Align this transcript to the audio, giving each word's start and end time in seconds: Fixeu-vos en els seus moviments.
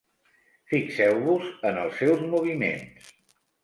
Fixeu-vos 0.73 1.47
en 1.73 1.79
els 1.85 2.03
seus 2.05 2.27
moviments. 2.35 3.11